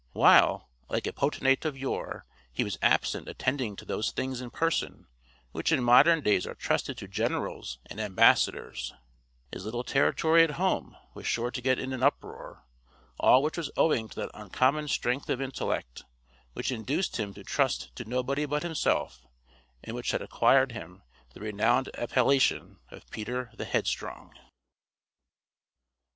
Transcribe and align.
While, 0.13 0.67
like 0.89 1.05
a 1.05 1.13
potentate 1.13 1.63
of 1.63 1.77
yore, 1.77 2.25
he 2.51 2.63
was 2.63 2.79
absent 2.81 3.27
attending 3.27 3.75
to 3.75 3.85
those 3.85 4.09
things 4.11 4.41
in 4.41 4.49
person 4.49 5.05
which 5.51 5.71
in 5.71 5.83
modern 5.83 6.21
days 6.21 6.47
are 6.47 6.55
trusted 6.55 6.97
to 6.97 7.07
generals 7.07 7.77
and 7.85 7.99
ambassadors, 7.99 8.95
his 9.51 9.63
little 9.63 9.83
territory 9.83 10.43
at 10.43 10.49
home 10.57 10.97
was 11.13 11.27
sure 11.27 11.51
to 11.51 11.61
get 11.61 11.77
in 11.77 11.93
an 11.93 12.01
uproar 12.01 12.65
all 13.19 13.43
which 13.43 13.57
was 13.59 13.69
owing 13.77 14.09
to 14.09 14.15
that 14.21 14.31
uncommon 14.33 14.87
strength 14.87 15.29
of 15.29 15.39
intellect 15.39 16.03
which 16.53 16.71
induced 16.71 17.17
him 17.17 17.31
to 17.35 17.43
trust 17.43 17.95
to 17.95 18.03
nobody 18.03 18.47
but 18.47 18.63
himself, 18.63 19.27
and 19.83 19.95
which 19.95 20.09
had 20.09 20.21
acquired 20.23 20.71
him 20.71 21.03
the 21.35 21.39
renowned 21.39 21.91
appellation 21.93 22.79
of 22.89 23.07
Peter 23.11 23.51
the 23.53 23.65
Headstrong. 23.65 24.33